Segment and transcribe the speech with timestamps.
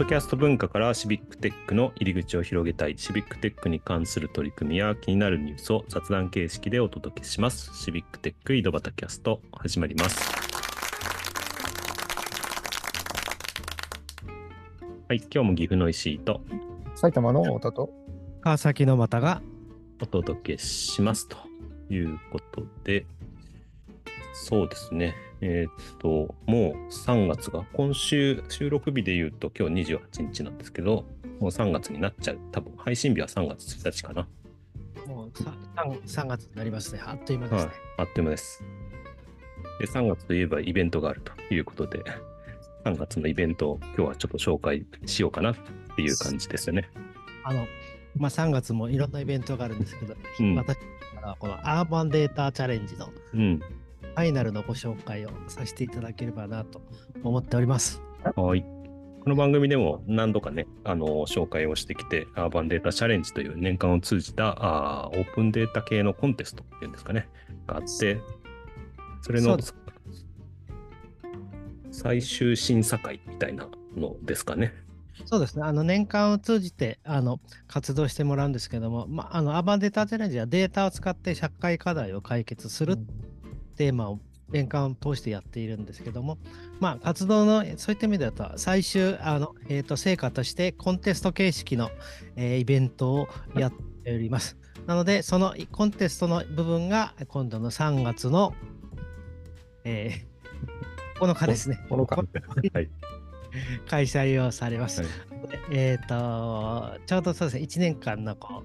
[0.00, 7.70] ドキャスト文化からシビックテックの入り口を広げたい、シビックテックに関する取り組みや気になるニュースを雑談形式でお届けします。
[7.74, 10.18] シビックテック井戸端キャスト始まります。
[15.06, 16.40] はい、今日も岐阜の石井と
[16.94, 17.90] 埼玉の太田と
[18.40, 19.42] 川崎の又が
[20.00, 21.36] お届けしますと
[21.90, 23.04] いうことで、
[24.40, 25.14] そうですね。
[25.42, 31.04] えーっと、もう3月が、今週収録日で言うと今日28日なんですけど、
[31.40, 32.38] もう3月になっちゃう。
[32.50, 34.26] 多分配信日は3月1日かな。
[35.06, 37.02] もう 3, 3月になりますね。
[37.04, 38.64] あっという間ですはいね。、あっという間です。
[39.78, 42.02] で、3月といえばイベントがあるということで、
[42.84, 45.56] 3月のイベントを今日はちょっと紹介しようかなっ
[45.96, 46.88] ていう感じですよね。
[47.44, 47.66] あの、
[48.16, 50.84] まあ、3月もいろんなイベントがあるんですけど、うん私か
[51.20, 53.60] らはこのアーバンデータチャレンジのフうん。
[54.20, 56.80] ァイナルのご紹介をさせていただければなと
[57.22, 58.02] 思っております。
[58.36, 58.64] はい。
[59.22, 67.28] この番組でも何度かね、あの紹介をしてきて、アーバンデータチャレンジという年間を通じたあーオープンデータ系のコンテストっていうんですかね、
[67.66, 68.18] があって、
[69.20, 69.58] それの
[71.90, 74.72] 最終審査会みたいなのですかね。
[75.26, 75.64] そうですね。
[75.64, 82.96] あの年間を通じてあの活動してもらうんですけども、まあ、あのアーバンデータチャレンジはデータを使って社会課題を解決する
[83.70, 84.18] テーマを
[84.50, 86.38] 年間を通してやっているんですけども、
[86.80, 91.90] まあ、活動のそういった意味では最終あの、えー、と成果としてコンテスト形式の、
[92.36, 93.72] えーイベントをやっ
[94.04, 94.56] ております。
[94.86, 98.54] なので、そのコンテストの部分が今度の3月の、
[99.84, 101.78] えー、9日ですね。
[101.88, 102.24] この間
[102.72, 102.90] はい。
[103.88, 105.02] 開催をされます。
[105.02, 105.10] はい
[105.70, 108.62] えっ、と、ちょうどそうですね、1年間のこ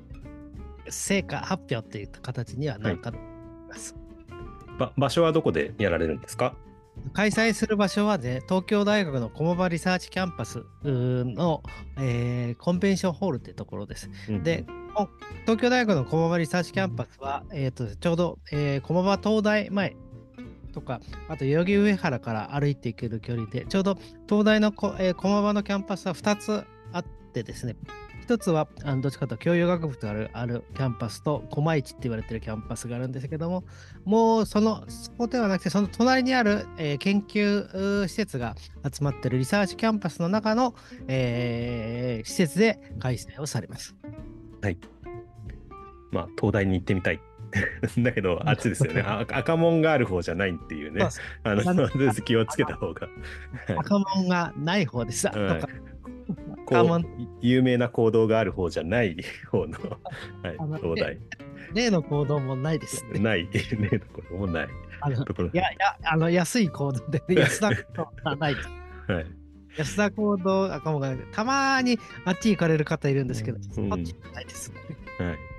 [0.85, 3.93] う成果発表っていった形にはなるかと思います。
[3.93, 4.04] ば
[4.97, 6.55] 場所はどこでやられるんですか？
[7.13, 11.61] 開催する場所はね、東京大学の駒場リサーチキャンパスの、
[11.99, 14.09] えーコンベンションホールってところです。
[14.43, 15.09] で、こ
[15.41, 19.95] 東京大学の駒場リサーチキャンパスは、えー、とちょうど、えー駒場東大前
[20.73, 23.97] とか、あと代々木上原から歩いていける距離で、ちょうど
[24.29, 26.63] 東大のこ、えー駒場のキャンパスは2つ
[26.93, 27.75] あってですね、
[28.25, 33.63] 一つはあのどっちかというと教養学部とあるあるキャンパスと駒1って言われてるキャンパスがあるんですけども、
[34.03, 40.73] もうその、そこではなくて、その隣にある、えー研究施設が集まってるリサーチキャンパスの中の、
[41.07, 43.95] えー施設で開催をされます。
[46.11, 47.21] まあ、東大に行ってみたい。
[48.03, 49.01] だけど、あっちですよね。
[49.01, 51.07] あ赤門がある方じゃないっていうね。
[51.43, 51.89] あの、
[52.25, 53.07] 気をつけた方が。
[53.67, 55.27] はい赤門がない方です。
[55.27, 55.95] はい
[56.65, 57.01] こう
[57.41, 59.17] 有名な行動がある方じゃない
[59.51, 59.79] 方の、
[60.43, 61.17] はいあの、東大。
[61.73, 63.19] 例の行動もないです、ね。
[63.19, 64.67] ない、ね、ところもない。
[65.01, 68.55] あのところいや、いや、あの、安い行動で、安田行動はない。
[69.07, 69.25] はい。
[69.77, 74.71] 安田行動赤門がないたまにあっち行かれる方いるんですけど、うんあっちないです。
[75.19, 75.55] はい。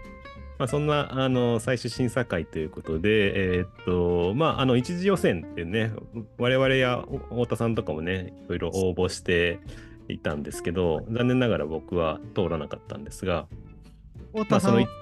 [0.59, 5.93] まあ、そんなあの最終審査会ということで、えーっと、まあ、あの一次予選っていうね、
[6.39, 9.61] 我々やお太田さんとかもね、いろいろ応募して
[10.12, 13.47] いたんですけど、残念ながら僕は通らなかったんですが、
[14.34, 14.93] まあ、太田さんはその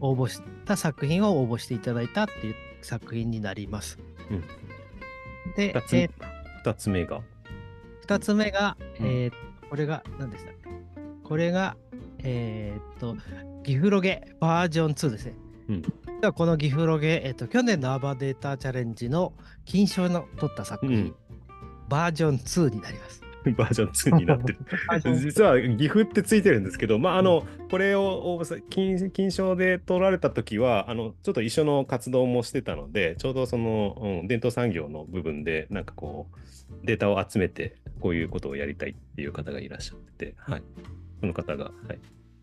[0.00, 3.98] 応募した作品を応募していただいたっていう作品になります。
[4.30, 4.44] うん
[5.56, 6.10] で、2つえー
[6.64, 7.20] 二つ目が
[8.06, 9.32] ？2つ目が、うんえー
[9.68, 10.68] これが何でしたっけ？
[11.24, 11.76] これが、
[12.18, 13.16] えーっと、
[13.62, 15.34] ギフロゲバージョン2ですね。
[15.68, 19.32] うんではこのギフロゲ、えーっと、去年のアバデータチャレンジの
[19.64, 21.14] 金賞の取った作品、うん
[21.88, 23.22] バージョン2になります。
[23.56, 24.58] バージョン2になってる。
[24.88, 40.62] バージョン2実は岐阜ってついてるんですけど、まあ、あのこれを金金賞で取られた時はあのちょっと一緒の活動もしてたのでちょうどその、うん、伝統産業の部分でなんかこうデータを集めてこういうことをやりたいっていう方がいらっしゃってて、はい、
[41.20, 41.98] その方が、はい、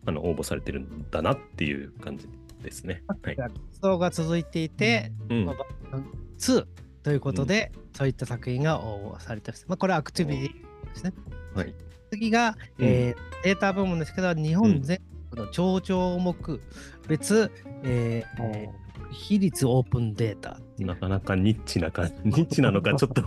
[0.06, 2.28] あの応募されてるんだなっていう感じ
[2.62, 3.04] ですね。
[3.08, 6.02] はい活動が続いていて、うんまあバー
[6.38, 6.68] ジョン2
[7.04, 9.66] ということで、そういった作品が応募されてます。
[9.70, 11.14] まあ、これはアクティビティですね。
[11.56, 11.74] はい。
[12.12, 12.86] 次が、うん。
[12.86, 15.00] えーデータ部門ですけど、日本全
[15.32, 16.60] 国の超々目
[17.08, 17.52] 別、
[17.84, 20.60] えーえー比率オープンデータ。
[20.78, 23.24] なかなかニッチな感じ、 ニッチなのか、 ちょっと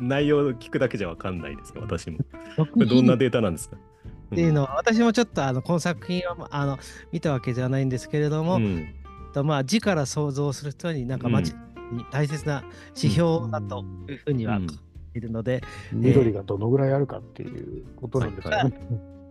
[0.00, 2.18] 内容を聞くだけじゃわかんないですが、私も。
[2.56, 3.76] これどんなデータなんですか？
[3.76, 3.80] っ
[4.36, 6.78] ていうのは、私もちょっとあのこの作品をあの
[7.10, 8.86] 見たわけじゃないんですけれども、うん。
[9.32, 11.52] とまあ、字から想像する人になんか街
[11.90, 12.62] に大切な
[12.96, 14.66] 指標だというふうにはうん。
[14.68, 14.74] 書
[15.14, 15.62] いるので、
[15.92, 18.72] 緑がどのぐらいあるかっていうことなんですかね。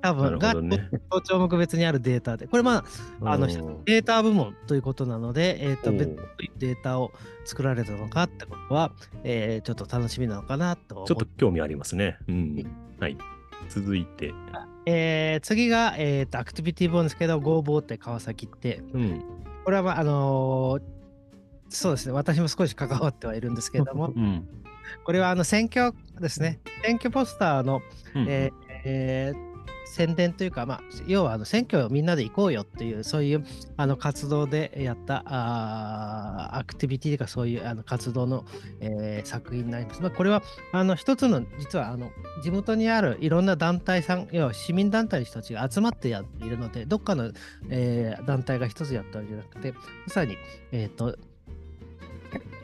[0.01, 0.89] 多分がね。
[1.11, 2.85] 超々目別にあるデータで、これま
[3.21, 7.11] あ、あのうんデータ部門ということなので、えー、と別にどういうデータを
[7.45, 8.91] 作られたのかってことは、
[9.23, 12.17] えーちょっと楽しみなのかなと思ちょっと興味ありますね。
[12.27, 12.65] うん。
[12.99, 13.17] はい。
[13.69, 14.33] 続いて。
[14.85, 19.23] えー次が、えー、とアクティビティ本ですけど、ゴーボーって川崎って、うん。
[19.65, 20.81] これは、まああのー
[21.69, 24.47] そうですね、私も少し関わってはいるんですけれども、うん。
[25.03, 27.81] これはあの選挙ですね、選挙ポスターの、
[28.15, 28.25] うん。
[28.27, 29.47] えーえー
[29.89, 33.45] 宣伝というか、まあ、要はあの選挙をみんなで行こうよっていう、そういう
[33.77, 38.45] あの活動でやったあーアクティビティというか、そういうあの活動の、
[38.79, 40.01] えー作品になります。
[40.01, 42.11] まあ、これはあの一つの、実はあの
[42.43, 47.31] 地元にあるいろんな団体さん、要は市民団体の人たちが集まってやっているので、どっかの、
[47.69, 49.79] えー団体が一つやったわけじゃなくて、ま
[50.09, 50.37] さに、
[50.71, 51.17] えっ、と、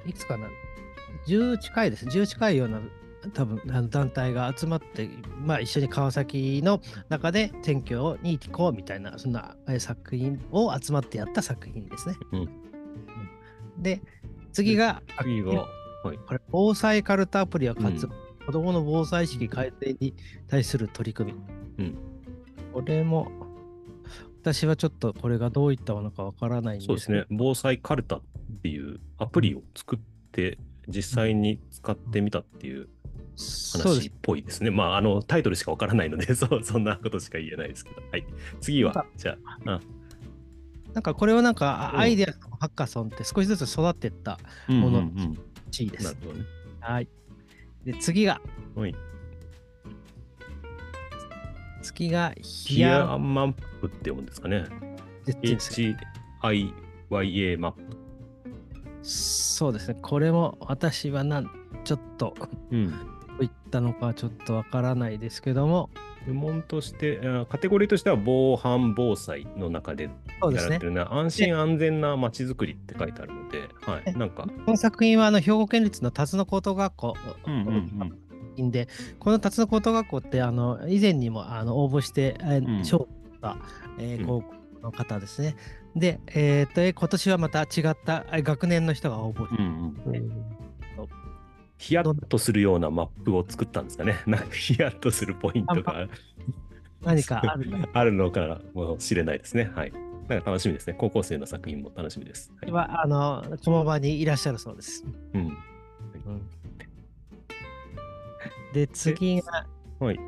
[0.06, 0.48] いくつかな、
[1.28, 2.06] 10近いです。
[2.06, 2.82] 10近いような
[3.34, 12.16] 多分あの団体が集まって、まあ、一緒に川崎の中で選挙に行こうみたいな、そんなえー作品を集まってやった作品ですね。
[12.32, 12.50] うん
[13.78, 14.02] で、
[14.52, 15.52] 次が、次が、
[16.04, 16.18] はい。
[16.28, 20.14] これ防災カルタアプリを活用、うん子どもの防災意識改善に
[20.50, 21.86] 対する取り組み。
[21.86, 21.98] うん
[22.74, 23.32] これも、
[24.42, 27.26] 私はちょっとこれがどういったものかわからないんですそうですね。
[27.30, 28.22] 防災カルタっ
[28.62, 30.00] ていうアプリを作っ
[30.34, 30.58] て、
[30.88, 32.90] 実際に使ってみたっていう
[33.74, 34.70] 話っぽいですね。
[34.70, 38.02] まあ、あの、タイトルしかわからないので、 そうそんなことしか言えないですけど。
[38.12, 38.26] はい。
[38.62, 39.82] 次は、じゃあ、あ
[40.94, 44.40] なんかこれはなんかうんアイデアのハッカソンって少しずつ育っていった
[44.70, 45.08] うんものら
[45.72, 46.16] しいです。
[46.80, 47.08] はい。
[47.84, 48.40] で、次が、
[48.76, 48.96] はい。
[51.82, 54.66] 次がヒヒアアマップって読むんですかね
[56.42, 58.03] HIYA マップ。
[59.04, 59.98] そうですね。
[60.02, 61.50] これも私はなん
[61.84, 62.94] ちょっとどうん。
[63.40, 65.90] ういったのかちょっとわからないですけども、
[66.26, 70.86] 部門として、あカテゴリーとしては防犯防災の中でやられて。
[70.86, 71.02] るね。
[71.10, 74.18] 安心安全な街づくりって書いてあるので、はい。
[74.18, 77.16] なんか、この作品はあの兵庫県立の辰野高等学校
[77.48, 77.70] うんうんう
[78.06, 78.20] ん
[78.56, 78.88] 品で、
[79.20, 82.38] この辰野高等学校ってあの以前にもあの応募して、
[82.84, 83.58] 賞を取った、
[83.98, 85.56] え高校の方ですね。
[85.96, 87.68] で、えーと、え今年はまた違っ
[88.06, 90.16] たえー学年の人が応募して、うんうん。
[90.16, 90.54] うん
[91.84, 94.18] ヒヤッとするようなマップを作ったんですかね。
[94.26, 96.08] なんかヒヤッとするポイントが
[97.02, 97.88] 何かあるの？
[97.92, 99.70] あるのかもしれないですね。
[99.76, 99.92] はい。
[100.30, 100.94] なんか楽しみですね。
[100.98, 102.54] 高校生の作品も楽しみです。
[102.62, 102.72] はい。
[102.72, 105.04] はあの駒場にいらっしゃるそうです。
[105.34, 105.58] うん。
[108.74, 109.68] で、次が、
[110.00, 110.20] はい。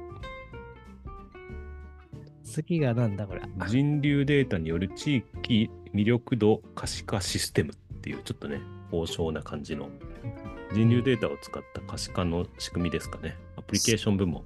[2.63, 3.41] 次がなんだこれ。
[3.67, 9.89] 人流データによる地域魅力度可視化システムっていうちょっとね、高尚な感じの。
[10.73, 13.37] 人流データを使った可視化の仕組みですかね。
[13.57, 14.43] アプリケーション部門。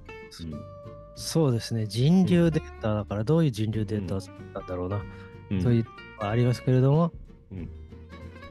[1.14, 5.02] そうですね、人流データだから、どういう人流データを使ったんだろうな、
[5.50, 5.62] うん。
[5.62, 5.90] というの
[6.20, 7.12] がありますけれども、
[7.52, 7.68] うん。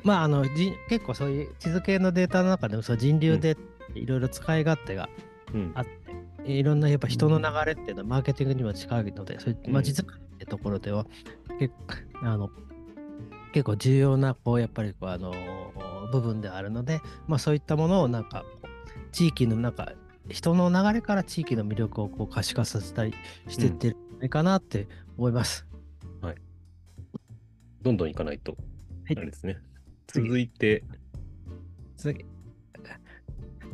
[0.03, 5.09] まああのじ、結構そういう地図系のデータの中でも、そう人流データいろいろ使い勝手が
[5.53, 5.71] うん。
[5.75, 6.08] あって、え
[6.57, 11.05] いろんなやっぱ人の流れっていうのはマーケティングにも近いので、そういう街づくりってところでは、
[11.59, 11.73] 結
[12.21, 12.49] あの
[13.53, 15.33] 結構重要なこうやっぱりこうあの
[16.11, 18.45] 部分であるので、まあ、そういったものをなんか
[19.11, 19.93] 地域の中
[20.29, 23.13] 人の流れから地域の魅力をこう可視化させたり
[23.47, 24.87] していってるんじゃないかなって
[25.17, 25.65] 思います。
[26.21, 26.35] はい。
[27.81, 28.57] どんどん行かないと、は
[29.13, 29.57] いあれですね。
[30.07, 30.83] 次続いて、
[31.97, 32.25] 次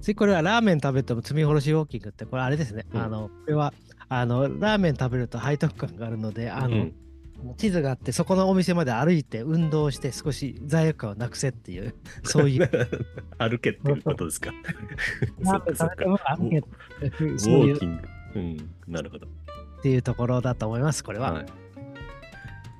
[0.02, 3.74] 次これはラーメン食べても積み殺しウォーキングってこれあれですね、うんあのこれは
[4.08, 6.94] あのラーメン食べると背徳感があるのであの、うん
[7.58, 12.68] 地図があってそこのお店まで歩いて運動して少し罪悪感をなくせっていう そういう
[13.38, 14.52] 歩けっていうことですか？
[15.44, 16.06] そかそっか。
[16.06, 18.08] ウォーキング。
[18.36, 19.28] うん、なるほど。
[19.28, 21.34] っていうところだと思いますこれは。
[21.34, 21.46] はい。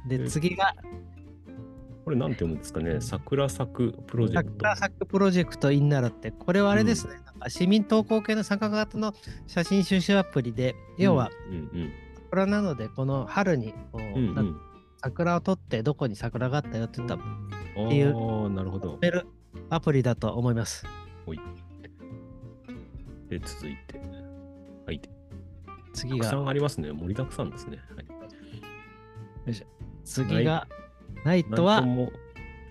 [0.08, 0.74] で次が
[2.06, 3.02] これなんて読むんですかね？
[3.02, 4.52] 桜咲くプロジェクト。
[4.52, 9.14] 桜咲くプロジェクトインナラってこれはあれですね、なんか市民投稿系の参加型の
[9.48, 11.92] 写真収集アプリで要はうんうん
[12.30, 14.44] 桜なのでこの春にこう、うんうんな
[15.02, 17.88] 桜を撮ってどこに桜があったよって言ったうん。
[17.88, 19.00] っていうなるほど。
[19.70, 20.86] アプリだと思います。
[23.30, 24.00] で、続いて。
[24.86, 25.00] はい。
[25.00, 25.10] た
[25.94, 26.92] 次くさが、んありますね。
[26.92, 27.78] 盛りだくさんですね。
[27.96, 29.56] はい。
[30.04, 30.68] 次が、
[31.26, 31.84] ナイトは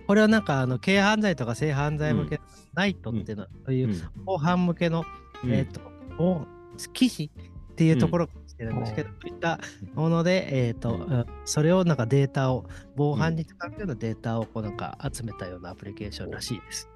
[0.07, 2.41] これはなんかあの軽犯罪とか性犯罪向け、
[2.75, 5.05] ナイトっていうのは、そういううん後半向けの、
[5.43, 5.53] うん。
[5.53, 5.81] えっ、と、
[6.19, 6.47] お
[6.93, 7.31] 騎士
[7.73, 9.59] っていうところかもしれないんですけど、そういった
[9.95, 11.03] もので、えっ、と、うん。
[11.03, 16.91] うんそれをなんかデータを、防犯に使うようなデータをこうなんか集めたようなアプリケーションらしいです。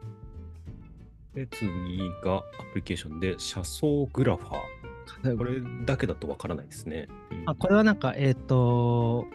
[1.34, 1.68] で、次
[2.24, 5.38] がアプリケーションで車窓グラファー。
[5.38, 7.08] これだけだとわからないですね。
[7.30, 7.42] うん。
[7.46, 9.26] あこれはなんか、えっ、と、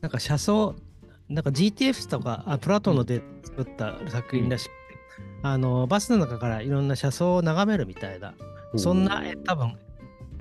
[0.00, 0.76] なんか車窓、
[1.28, 4.74] なんか GTF とか、あプラトンので作った作品らしくて、
[5.42, 8.34] あの、バスの中からいろんな車窓を眺めるみたいな、
[8.76, 9.76] そんな、え多分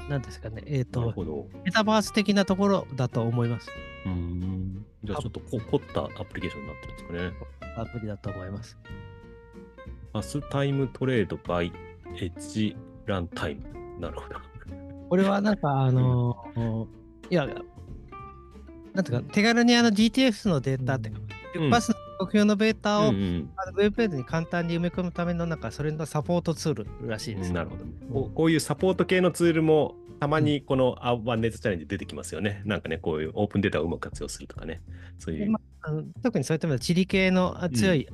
[0.10, 1.48] なんですかね、えっ、なると。
[1.63, 3.70] メタバース的なところだと思います。
[4.06, 4.86] うーん。
[5.04, 7.74] じゃあちょっとこ凝ったアプリケーションになってるんですかね。
[7.78, 8.78] アプリだと思います。
[10.12, 11.72] バスタイムトレードバイ
[12.16, 12.75] エッジ
[13.06, 14.00] ランタイム。
[14.00, 14.36] なるほど。
[15.10, 16.88] これはなんか、あの
[17.30, 17.48] いや、
[19.00, 21.29] なんていうか、手軽にあの GTF のデータっていうか、うん
[21.72, 27.53] バスの国用のデータを、うんうんあのウェブページに簡単に埋め込むためのなんかそれのサポートツールらしいです。
[27.53, 28.36] なるほどねこう。
[28.36, 32.62] こういうサポート系のツールもたまにこのアワンネットチャレンジ出てきますよね。
[32.65, 34.82] なんかね、こういうオープンデータをうまく活用するとかね。
[35.18, 35.46] そういう。
[35.46, 38.08] でまあの特にそういった意味では地理系のあ強い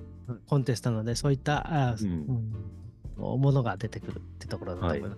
[0.48, 2.54] コンテストなので、そういったあ、うんうん
[3.18, 5.18] ものが出てくるってところだと思います。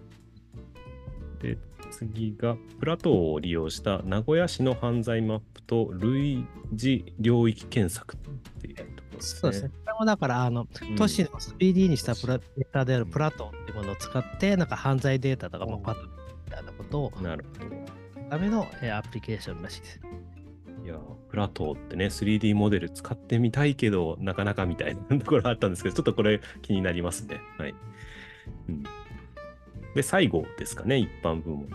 [1.42, 1.58] で、
[1.92, 8.20] 次がプラトーを利用した名古屋市の犯罪マップと類似領域検索っ
[8.62, 9.40] ていうところですね。
[9.42, 9.70] そうですね。
[9.86, 16.02] これもだから、あの、うん都市の 3D にしたプラデータであるプラトンっていうものを使って、なんか犯罪データとかもパッと
[16.46, 18.30] みたいなことをなるほど。
[18.30, 20.02] ためのえーアプリケーションらしいです。
[20.84, 27.42] いやー、プラトーってね、3D モデル使ってみたいけど、なかなかみたいなところあったんですけど、ちょっとこれ気になりますね。
[27.58, 27.76] はい。
[28.70, 28.84] うん、
[29.98, 31.68] で、最後ですかね、一般部門。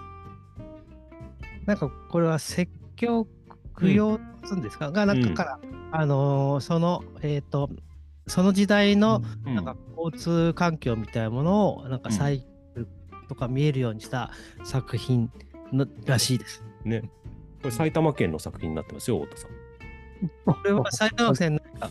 [1.66, 3.26] なんかこれは説教
[3.80, 5.60] 供養するんですか、が、なんかから、
[5.90, 7.68] あのーその、えっ、と、
[8.28, 12.88] その時代のうんなんか交通環境みたいなものをなんかうんサイクル
[13.28, 14.30] とか見えるようにした
[14.62, 15.28] 作品
[15.72, 16.62] のらしいです。
[16.84, 17.00] ね。
[17.60, 19.50] これ埼玉県の作品になってますよ、太田さん。
[20.44, 21.90] これは埼玉県なん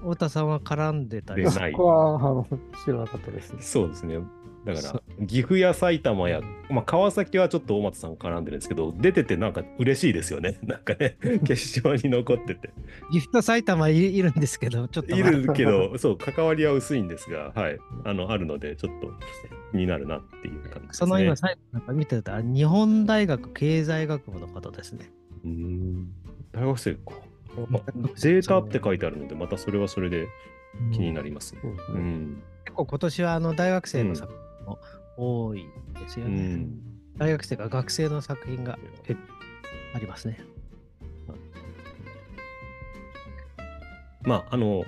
[0.00, 2.46] 太田さんは絡んでたりそでないこは
[2.84, 3.62] 知らなかったですね。
[3.62, 4.18] そうですね。
[4.64, 10.58] だかそら、岐阜や埼玉や、まあ、川崎はちょっと大松さん絡んでるんですけど、出ててなんか嬉しいですよね。
[10.64, 12.70] なんかね、 決勝に残ってて。
[13.10, 17.78] 岐阜と埼玉いいるんですけど、ちょっといるけど、 そう、関わりは薄いんですが、はい。
[18.04, 19.12] あの、あるので、ちょっと
[19.72, 20.88] 気になるなっていう感じですね。
[20.92, 25.10] その今、最後なんか見てた日本大学経済学部の方ですね。
[25.44, 26.12] うーん。
[26.52, 27.14] 大学生か。
[27.56, 30.28] あデータって書いてあるので、またそれはそれで
[30.92, 31.60] 気になりますね。
[31.62, 32.42] そうですねうん。
[32.64, 34.78] 結構今年はあの大学生の作品も
[35.16, 35.66] 多い
[36.00, 36.36] ですようね。
[36.56, 36.80] ん。
[37.16, 38.78] 大学生が学生の作品が
[39.94, 40.38] ありますね。
[44.22, 44.84] まあ、あの、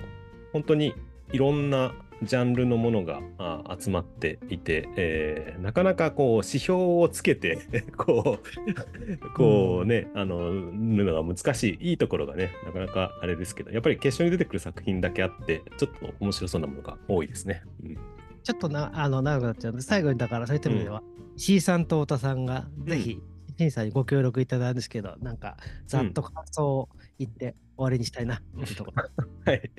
[0.53, 0.93] 本当に
[1.31, 7.59] いろんなジャンルのものがあ集まっていて、えーなかなかこう指標をつけて
[7.97, 17.63] こうこうね、あの塗るのが難しいいいところがねなかなかあれですけどやっぱり決勝に出てくる作品だけあってちょっと面白そうなものが多いですね。
[17.83, 17.97] うん
[18.43, 21.03] ちょっとなあの長くなっちゃうので、最後にだからそういった意味では、
[21.35, 23.21] 石井さんと太田さんがぜひ
[23.61, 29.03] 審査にご協力いただいたんですけど、なんか、ざっと感想を言って終わりにしたいな、うところ。
[29.45, 29.71] はい。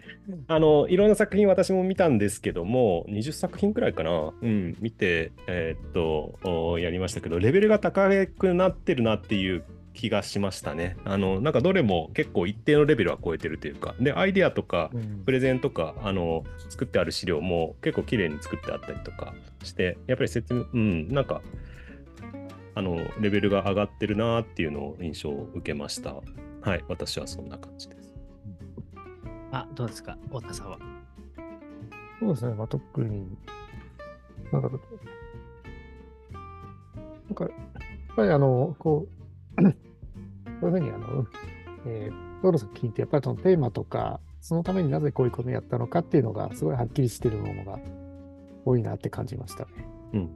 [0.47, 9.65] あの、いろんな作品私も見たんですけども、20作品くらいかな、うん、見て、えー、っと、やりましたけど、レベルが高くなってるなっていう
[9.95, 10.97] 気がしましたね。
[11.05, 14.91] あの、なんかどれも結構一定のレベルは超えてるというか、で、アイデアとか、
[15.25, 21.43] プレゼンとか、あの、作ってある資料も結構綺麗に作ってあったりとかして、やっぱり説明、うん、なんか、
[22.75, 26.15] あの、レベルが上がってるなっていうのを印象を受けました。
[26.63, 28.15] はい、私はそんな感じです。
[29.51, 30.79] あ、どうですか、太田さんは？
[32.21, 33.37] そうですね、まあ、特に、
[34.53, 34.81] なんだろう。
[37.29, 37.53] なんか、やっ
[38.17, 39.22] ぱりあの、こう、
[39.57, 39.63] こ
[40.63, 41.27] ういうふうにあの、
[41.87, 47.79] えー、ロ作品ってやっぱりそのテーマとか、そのためになぜこういうことをやったのかっていうのがすごいはっきりしてるものが
[48.65, 49.71] 多いなって感じましたね。
[50.15, 50.31] うん。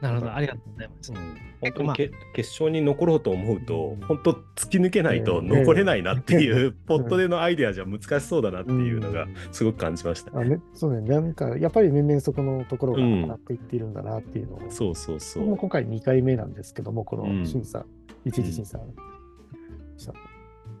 [0.00, 1.12] なるほど、ありがとうございます。
[1.12, 1.18] うん。
[1.60, 15.20] 本当に決勝に残ろうと思うと、本当突き抜けないと残れないなっていう、 ポットでのアイデアじゃ難しそうだなっていうのがすごく感じました、ね、あねそうね、なんかやっぱり年々そこのところが上がっていっているんだなっていうのを、うん、そうそう。
[15.20, 15.46] そう。
[15.46, 17.86] も今回2回目なんですけども、この審査、うん、
[18.28, 18.78] 一次審査、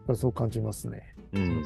[0.08, 1.14] うん、そう感じますね。
[1.32, 1.62] うん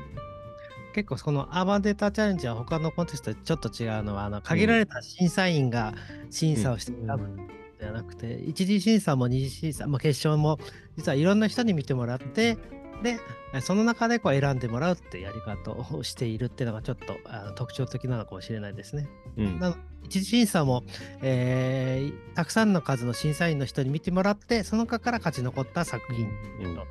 [0.90, 5.94] 結構そのアーバンデータチャレンジは他のコンテストとちょっと違うのはあの限られた審査員が
[6.30, 10.58] 審査をして選ぶではなくて、一次審査も二次審査、まあ、決勝も
[10.96, 12.58] 実はいろんな人に見てもらって
[13.02, 13.18] で
[13.62, 19.08] その中でこう選んでもらうってやり方をしているっていうのがちょっとあの特徴的なのかもしれないですね。
[19.36, 20.84] うん、な一次審査も、
[21.22, 26.26] えー、たくさんの数の審査員の人に見てもらってその中から勝ち残った作品
[26.74, 26.86] と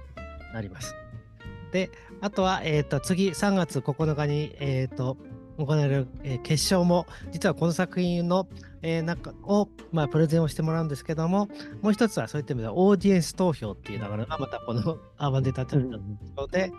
[0.54, 0.96] なります。
[1.14, 1.19] うん、
[1.72, 5.18] であとは、えーと、次3月9日に、えーと、
[5.58, 8.48] 行われる、えー、決勝も実はこの作品の、
[8.82, 11.50] えー、中を、まあ、プレゼンをしてもらうんですけども
[11.82, 15.98] もう一つはそういった意味ではオーディエンス投票っていう流れがまたこのアーバンデータチャレンジ
[16.36, 16.72] ので、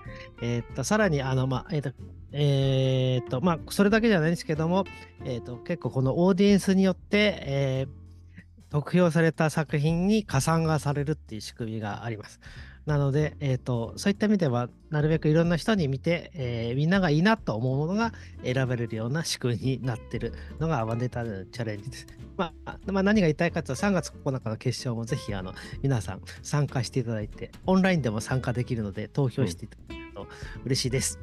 [0.43, 1.93] えー、とさらにあの、まあえーと
[2.33, 4.85] えーとまあ、それだけじゃないんですけども、
[5.25, 12.41] えー、と結構このオーディエンスによって、えー、得票された作品に加算がされるっていう仕組みがあります。
[12.87, 18.13] なので、えーと、そういった意味では、なるべくいろんな人に見て、えー、みんながいいなと思うものが
[18.43, 22.07] 選べれるような仕組みになっているのがアバンデータのチャレンジです。
[22.37, 30.27] まあ、まあ、何が言いたいかというと、3月9日の決勝もぜひあの皆さん参加していただいて、オンラインでも参加できるので、投票していただけると
[30.65, 31.21] 嬉しいです。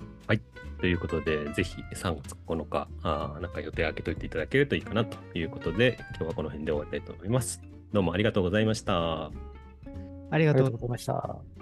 [0.00, 0.40] うん、はい。
[0.80, 7.62] ということで、ぜひ3月9日、あなんか予定開けといていただけるといいかなということで、今日はこの辺で終わりたいと思います。
[7.92, 9.47] どうもありがとうございました。
[10.30, 11.57] ありがとうございました。